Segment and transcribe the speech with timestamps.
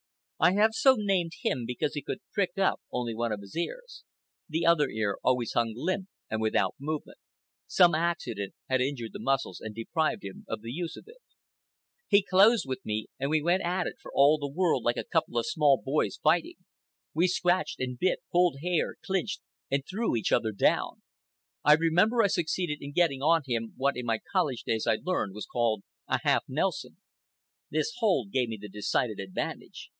[0.39, 4.03] I have so named him because he could prick up only one of his ears.
[4.49, 7.19] The other ear always hung limp and without movement.
[7.67, 11.21] Some accident had injured the muscles and deprived him of the use of it.
[12.07, 15.03] He closed with me, and we went at it for all the world like a
[15.03, 16.55] couple of small boys fighting.
[17.13, 21.03] We scratched and bit, pulled hair, clinched, and threw each other down.
[21.63, 25.35] I remember I succeeded in getting on him what in my college days I learned
[25.35, 26.97] was called a half Nelson.
[27.69, 29.89] This hold gave me the decided advantage.